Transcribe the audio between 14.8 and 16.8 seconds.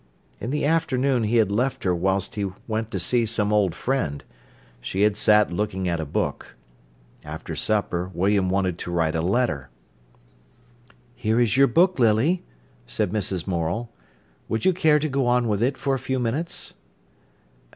to go on with it for a few minutes?"